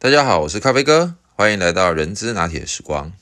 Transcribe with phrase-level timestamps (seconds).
[0.00, 3.12] 大家好，我是咖啡哥，欢迎来到人资拿铁时光。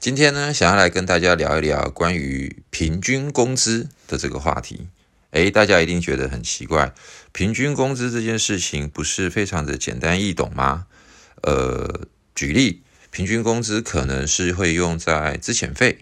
[0.00, 4.88] 今天呢，想要来跟大家聊一聊关于平均工资的这个话题。
[5.30, 6.92] 诶，大家一定觉得很奇怪，
[7.30, 10.86] 平均工资这件事情不是非常的简单易懂吗？
[11.44, 12.82] 呃，举例，
[13.12, 15.98] 平均工资可能是会用在资遣费，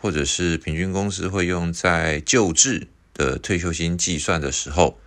[0.00, 5.00] 或者是平均工资会用在旧制的退休金计算的时候，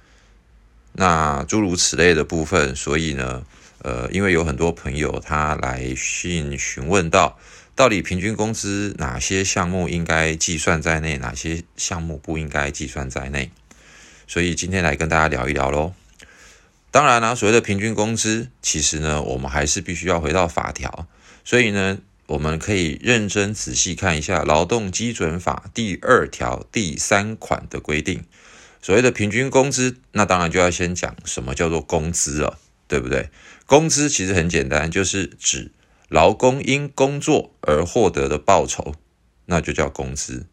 [0.92, 3.46] 那诸如此类的部分，所以呢。
[3.84, 7.40] 呃，因为有很多朋友他来信询问到，
[7.76, 13.50] 到底平均工资哪些项目应该计算在内，哪些项目不应该计算在内，
[14.28, 15.94] 所以今天来跟大家聊一聊喽。
[16.92, 21.08] 当然啦，所谓的平均工资，其实呢，我们还是必须要回到法条，
[21.44, 28.26] 所以呢，我们可以认真仔细看一下《劳动基准法》第二条第三款的规定。
[28.80, 32.60] 所谓的平均工资，那当然就要先讲什么叫做工资了。
[32.92, 33.30] 对不对？
[33.72, 35.72] 工资其实很简单，就是指
[36.10, 38.96] 劳工因工作而获得的报酬，
[39.46, 40.46] 那就叫工资。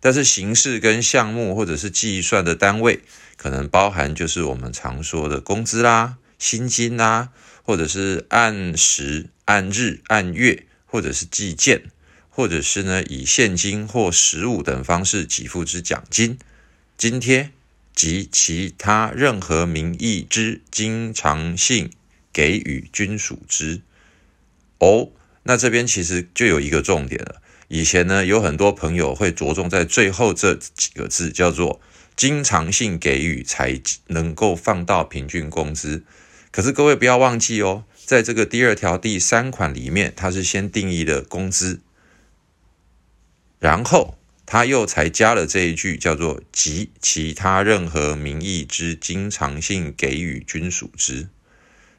[0.00, 2.98] 但是形式跟项目或者是计算的单位，
[3.36, 7.28] 可能包含就是我们常说的工资啦、薪金啦，
[7.62, 11.84] 或者是按时、按日、按月，或者是计件，
[12.28, 16.36] 或者是呢以现金或实物等方式给付之奖金、
[16.98, 17.52] 津贴。
[17.94, 21.92] 及其他任何名义之经常性
[22.34, 23.80] 给予均属之。
[24.78, 25.08] 哦，
[25.44, 27.40] 那这边其实就有一个重点了。
[27.68, 31.80] 以前呢，有很多朋友会着重在最后这几个字，叫做
[32.14, 36.02] 经常性给予才能够放到平均工资。
[36.50, 41.80] 可是各位不要忘记哦，在这个第二条第三款里面，它是先定义的工资，
[43.60, 44.18] 然后。
[44.46, 51.30] 他又才加了这一句，叫做“及其他任何名义之经常性给予均属之”。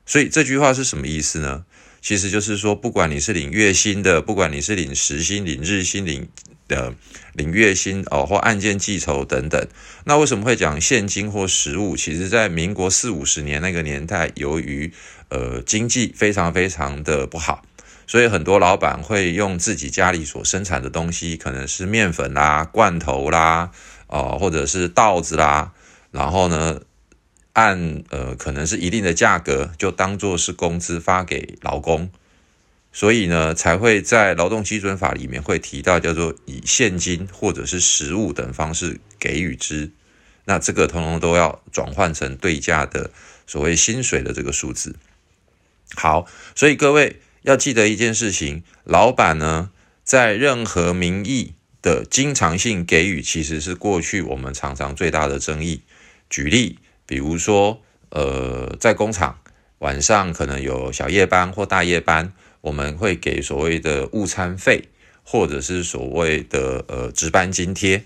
[0.06, 1.66] 所以这句话是什么意思呢？
[2.02, 6.30] 其实就是说，不管你是领月薪的，不管你是领时薪、领日薪、领
[6.67, 6.94] 的
[7.34, 9.68] 领月薪哦，或按件计酬等等，
[10.03, 11.96] 那为什么会讲现金或实物？
[11.97, 14.94] 其实，在民国四五十年那个年代，由于
[15.29, 17.63] 呃经济非常非常的不好。
[18.08, 23.72] 所以很多老板会用自己家里所生产的东西，可能是面粉啦、罐头啦，
[24.06, 25.72] 哦，或者是稻子啦，
[26.12, 26.79] 然后呢，
[27.55, 32.11] 按呃可能是一定的价格，就当做是工资发给劳工。
[32.93, 39.91] 所以呢，才会在劳动基准法里面会提到叫做以现金或者是实物等方式给予之。
[40.45, 43.09] 那这个通通都要转换成对价的
[43.47, 44.95] 所谓薪水的这个数字。
[45.95, 47.22] 好，所以各位。
[47.45, 49.69] 要记得一件事情，老板呢，
[50.03, 55.81] 在任何名义的经常性给予，其实是过去我们常常最大的争议。
[56.27, 59.39] 举例，比如说，呃，在工厂
[59.79, 64.89] 晚上可能有小夜班或大夜班，我们会给所谓的午餐费，
[65.23, 68.03] 或者是所谓的呃值班津贴。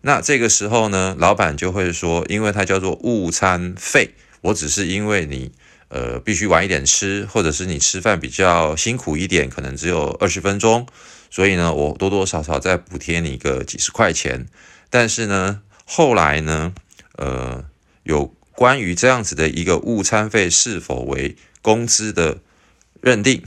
[0.00, 4.10] 那这个时候呢，老板就会说，因为它叫做午餐费，
[4.42, 5.52] 我只是因为你。
[5.90, 10.86] 呃，必须晚一点吃，或者是你吃饭比较辛苦一点，可能只有二十分钟，
[11.30, 14.44] 所以呢，我多多少少再补贴你个几十块钱。
[14.90, 16.74] 但是呢，后来呢，
[17.16, 17.64] 呃，
[18.08, 22.38] 有关于这样子的一个误餐费是否为工资的
[23.00, 23.44] 认定，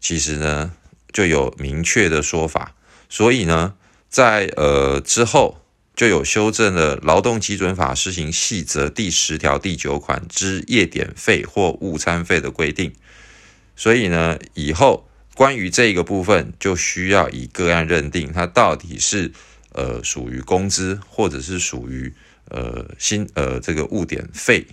[0.00, 0.72] 其实呢
[1.12, 2.74] 就有明确的说法。
[3.08, 3.74] 所以呢，
[4.08, 5.58] 在呃之后。
[5.98, 12.92] 就有修正了《劳动基准法施行细则》第十条第九款之夜点费或误餐费的规定，
[13.74, 19.32] 所以呢，以后关于这个部分就需要以个案认定，它到底是
[19.72, 22.14] 呃属于工资，或者是属于
[22.50, 24.66] 呃新呃这个误点费。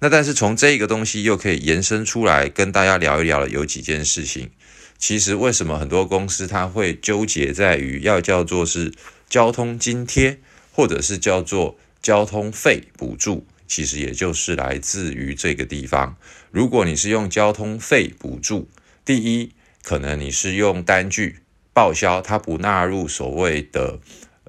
[0.00, 4.50] 那但是从这个东西又可以延伸出来跟大家聊一聊了，有几件事情。
[4.98, 8.92] 其实为什么很多公司它会纠结在于要叫做是
[9.28, 10.38] 交通津贴？
[10.74, 16.16] 或者是叫做交通费补助，其实也就是来自于这个地方。
[16.50, 18.70] 如果你是用交通费补助，
[19.04, 19.52] 第一，
[19.82, 21.40] 可能你是用单据
[21.74, 24.00] 报销，它不纳入所谓的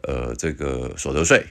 [0.04, 1.46] 呃这个所得税，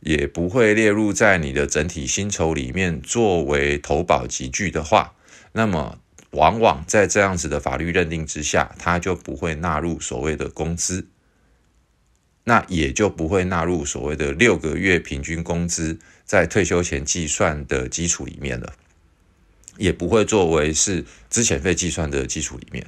[0.00, 5.14] 也不会列入在你的整体薪酬里面作为投保集聚的话，
[5.52, 5.98] 那么
[6.30, 11.06] 往往在这样子的法律认定之下，它就不会纳入所谓的工资。
[12.44, 18.72] 那也就不会纳入所谓的六个月平均工资在退休前计算的基础里面了，
[19.76, 22.86] 也不会作为是资遣费计算的基础里面。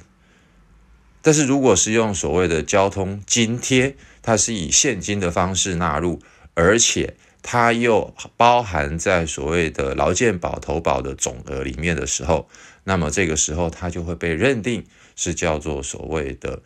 [1.21, 6.19] 但是如果是用所谓的交通津贴，它是以现金的方式纳入，
[6.53, 12.47] 而且它又包含在所谓的劳健保投保的总额里面的时候，
[12.83, 16.61] 那么这个时候它就会被认定是叫做所谓的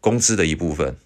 [0.00, 0.96] 工资的一部分。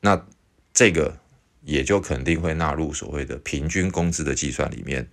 [0.00, 0.26] 那
[0.72, 1.18] 这个
[1.62, 5.08] 也就肯定会纳入所谓的平均工资的计算里面。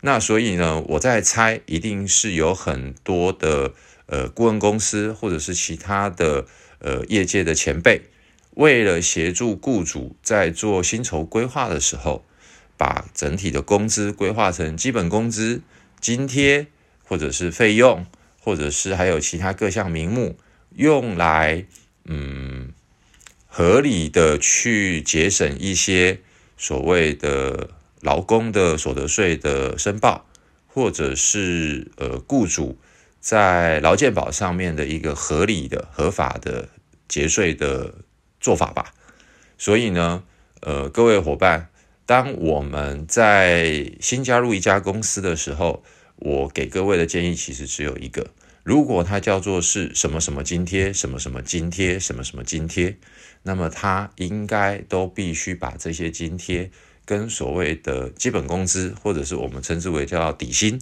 [0.00, 3.72] 那所以呢，我在猜，一定是有很多的
[4.06, 6.46] 呃顾问公司或者是其他的
[6.78, 8.02] 呃业界的前辈，
[8.58, 12.24] 为了协助雇主在做薪酬规划的时候，
[12.76, 15.62] 把整体的工资规划成基本工资、
[16.00, 16.66] 津贴
[17.04, 18.04] 或者是费用，
[18.40, 20.36] 或者是还有其他各项名目，
[20.74, 21.66] 用来
[22.04, 22.72] 嗯
[23.46, 26.20] 合理的去节省一些
[26.56, 27.70] 所谓的。
[28.00, 30.24] 劳工的所得税的申报，
[30.68, 32.78] 或者是呃雇主
[33.18, 36.68] 在劳健保上面的一个合理的、合法的
[37.08, 37.92] 节税的
[38.48, 38.94] 做法吧。
[39.58, 40.22] 所以呢，
[40.62, 41.68] 呃，各位伙伴，
[42.06, 45.84] 当我们在新加入一家公司的时候，
[46.16, 48.30] 我给各位的建议其实只有一个：
[48.62, 52.96] 如果它叫做是什么什么津贴、什么什么津贴、什么什么津贴，
[53.42, 56.70] 那么它应该都必须把这些津贴。
[57.04, 60.80] 跟所谓的基本工资，或者是我们称之为叫底薪，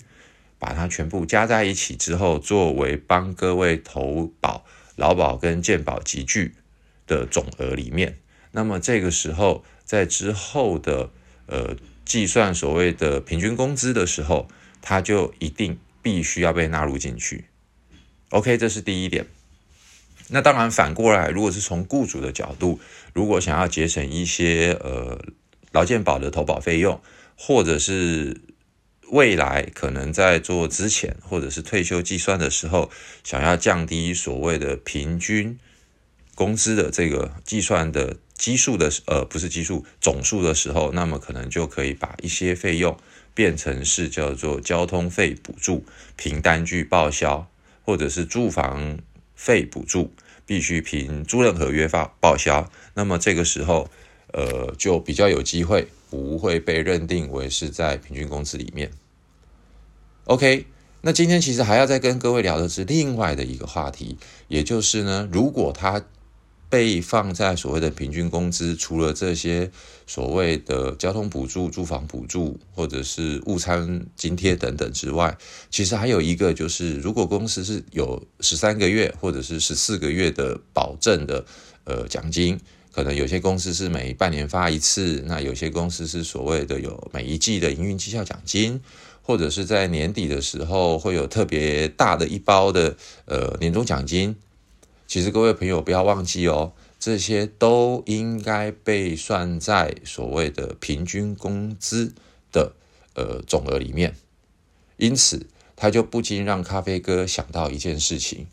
[0.58, 4.64] 把它全部加在一起之后，作为帮各位投保
[4.96, 6.54] 劳保跟健保集聚
[7.06, 8.18] 的总额里面，
[8.52, 11.10] 那么这个时候在之后的
[11.46, 14.48] 呃计算所谓的平均工资的时候，
[14.80, 17.46] 它就一定必须要被纳入进去。
[18.30, 19.26] OK，这是第一点。
[20.28, 22.80] 那当然反过来，如果是从雇主的角度，
[23.12, 25.20] 如果想要节省一些呃。
[25.72, 27.02] 劳健保的投保费用，
[27.36, 28.40] 或者是
[29.10, 32.90] 未来可能在做之前，或者是退休计算的时候，
[33.22, 35.58] 想要降低所谓的平均
[36.36, 42.96] 工资的这个计算的基数的呃不是基数总数的时候，那么可能就可以把一些费用
[43.34, 45.84] 变成是叫做交通费补助
[46.14, 47.48] 凭单据报销，
[47.84, 49.00] 或者是住房
[49.34, 50.12] 费补助
[50.46, 53.90] 必须凭租赁合约发报销，那么这个时候。
[54.32, 58.90] 呃，就比较有机会不会被认定为是在平均工资里面。
[60.24, 60.66] OK，
[61.00, 64.18] 那今天其实还要再跟各位聊的是另外的一个话题，
[64.48, 66.04] 也就是呢，如果他
[66.68, 69.70] 被放在所谓的平均工资，除了这些
[70.06, 75.36] 所谓的交通补助、住房补助或者是午餐津贴等等之外，
[75.70, 81.44] 其实还有一个就是，如果公司是有十三个月或者是十四个月的保证的
[81.84, 82.58] 呃奖金。
[82.92, 88.80] 可能有些公司是每半年发一次，那有些公司是所谓的有每一季的营运绩效奖金，
[89.20, 92.96] 或者是在年底的时候会有特别大的一包的
[93.26, 94.34] 呃年终奖金。
[95.06, 102.12] 其实各位朋友不要忘记哦，这些都应该被算在所谓的平均工资
[102.50, 102.72] 的
[103.14, 104.14] 呃总额里面。
[104.96, 108.46] 因此，他就不禁让咖啡哥想到一件事情。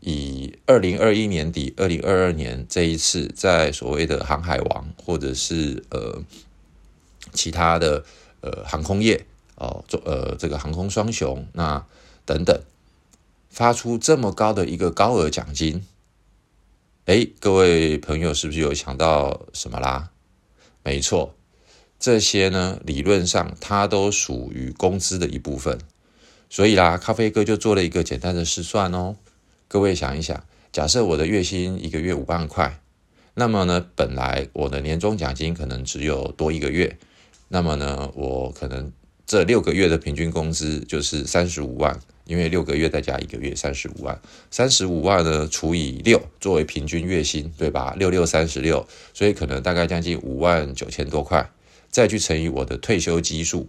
[0.00, 6.22] 以二零二一年底、二零二二年这一次，在所谓的航海王或者是呃
[7.32, 8.04] 其他的
[8.42, 9.24] 呃航空业
[9.54, 11.82] 哦，做呃这个航空双雄那
[12.26, 12.60] 等等，
[13.54, 15.86] 发出这么高的一个高额奖金，
[17.04, 20.10] 哎，各位朋友是不是有想到什么啦？
[20.82, 21.36] 没错，
[22.00, 25.78] 这些呢理论上它都属于工资的一部分，
[26.50, 29.14] 所以啦，咖啡哥就做了一个简单的试算哦。
[29.68, 32.80] 各位想一想，假设我的月薪一个月五万块，
[33.34, 36.98] 那么呢，本来我的年终奖金可能只有多一个月，
[37.46, 38.90] 那么呢，我可能
[39.24, 47.94] 这六个月的平均工资就是三十五万，因为六个月再加一个月三十五万，三十五万呢除以六作为平均月薪，对吧？
[47.98, 51.50] 六六三十六，所以可能大概将近五万九千多块，
[51.90, 53.68] 再去乘以我的退休基数。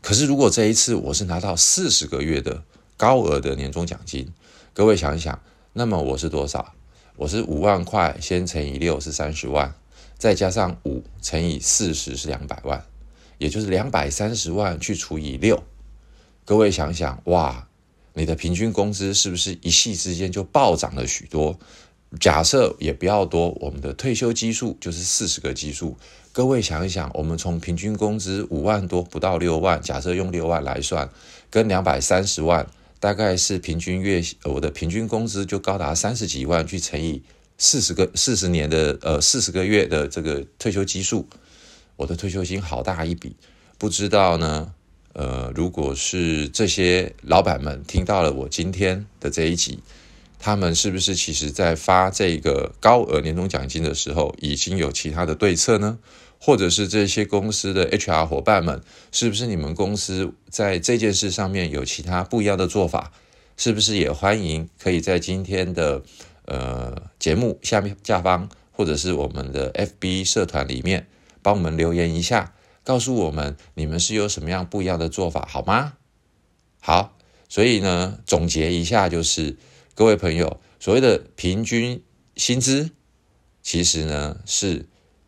[0.00, 2.62] 可是如果这一次我是拿到四十个月的。
[3.00, 4.30] 高额的年终奖金，
[4.74, 5.40] 各位想一想，
[5.72, 6.74] 那么我是多少？
[7.16, 9.74] 我是五万块，先乘以六是三十万，
[10.18, 12.84] 再加上五乘以四十是两百万，
[13.38, 15.64] 也就是两百三十万去除以六。
[16.50, 17.68] 各位想想，哇，
[18.12, 21.56] 你的平均工资是不是一夕之间就暴涨了许多？
[22.18, 25.96] 假设也不要多，我们的退休基数就是四十个基数。
[26.32, 31.08] 各位想一想，我们从平均工资五万多不到六万，假设用六万来算，
[31.50, 32.66] 跟两百三十万。
[32.98, 37.22] 大概是平均月，我的平均工资就高达三十几万，去乘以
[37.58, 41.28] 四十个四十年的呃四十个月的这个退休基数，
[41.94, 43.36] 我的退休金好大一笔。
[43.78, 44.74] 不知道呢，
[45.12, 49.80] 呃，如果是这些老板们听到了我今天的这一集，
[50.38, 55.98] 他们是不是其实在发这个高额年终奖金的时候，已经有其他的对策呢？
[56.42, 58.80] 或者是这些公司的 HR 伙伴们，
[59.12, 63.12] 是不是你们公司在这件事上面有其他不一样的做法？
[63.58, 66.02] 是不是也欢迎可以在今天的
[66.46, 71.06] 呃节目下面下方，或者是我们的 FB 社团里面，
[71.42, 75.94] 帮我们留言一下，告诉我们你们是有什么样不一样的做法，好吗？
[76.80, 77.16] 好，
[77.48, 79.56] 所以呢，总结一下就是，
[79.94, 82.02] 各位朋友，所谓的平均
[82.36, 82.90] 薪资，
[83.62, 84.86] 其实呢是。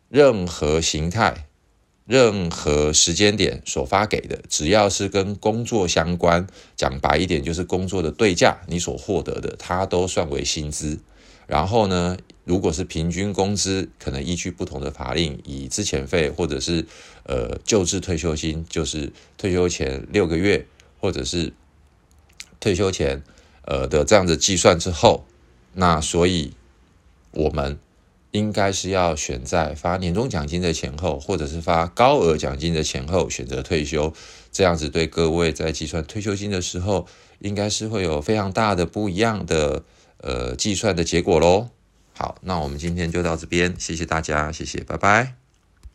[0.09, 1.47] 任何形态、
[2.05, 6.45] 任何时间点所发给的，只要是跟工作相关，
[6.75, 10.99] 讲白一点就是工作的对价，你所获得的，它都算为薪资。
[11.47, 16.85] 然后呢，如果是平均工资，可能依据不同的法令，以资前费或者是
[17.23, 20.65] 呃旧制退休金，就是退休前六个月，
[20.99, 21.53] 或者是
[22.59, 23.23] 退休前
[23.65, 25.25] 呃的这样子计算之后，
[25.73, 26.53] 那所以
[27.31, 27.77] 我们。
[28.33, 34.11] 应该是要选在发年终奖金的前后，或者是发高额奖金的前后选择退休，
[34.51, 37.05] 这样子对各位在计算退休金的时候，
[37.41, 39.83] 应该是会有非常大的不一样的
[40.23, 41.69] 呃计算的结果喽。
[42.17, 45.42] 好，那我们今天就到这边，谢谢大家，谢谢，拜拜。